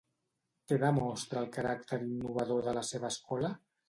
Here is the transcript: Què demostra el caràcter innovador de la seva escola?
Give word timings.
Què 0.69 0.77
demostra 0.83 1.43
el 1.45 1.51
caràcter 1.57 1.99
innovador 2.05 2.65
de 2.69 2.73
la 2.79 2.83
seva 2.89 3.11
escola? 3.15 3.53